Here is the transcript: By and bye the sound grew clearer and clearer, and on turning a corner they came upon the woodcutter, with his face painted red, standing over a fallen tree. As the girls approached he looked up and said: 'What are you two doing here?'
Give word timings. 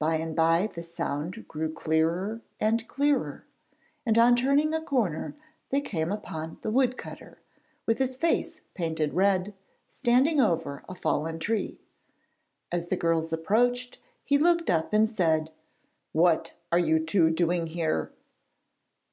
By 0.00 0.16
and 0.16 0.34
bye 0.34 0.66
the 0.74 0.82
sound 0.82 1.46
grew 1.46 1.72
clearer 1.72 2.40
and 2.58 2.84
clearer, 2.88 3.44
and 4.04 4.18
on 4.18 4.34
turning 4.34 4.74
a 4.74 4.82
corner 4.82 5.36
they 5.70 5.80
came 5.80 6.10
upon 6.10 6.58
the 6.62 6.72
woodcutter, 6.72 7.38
with 7.86 8.00
his 8.00 8.16
face 8.16 8.62
painted 8.74 9.14
red, 9.14 9.54
standing 9.86 10.40
over 10.40 10.82
a 10.88 10.94
fallen 10.96 11.38
tree. 11.38 11.78
As 12.72 12.88
the 12.88 12.96
girls 12.96 13.32
approached 13.32 14.00
he 14.24 14.38
looked 14.38 14.70
up 14.70 14.92
and 14.92 15.08
said: 15.08 15.52
'What 16.10 16.54
are 16.72 16.80
you 16.80 16.98
two 16.98 17.30
doing 17.30 17.68
here?' 17.68 18.10